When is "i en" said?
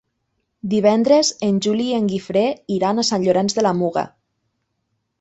1.91-2.09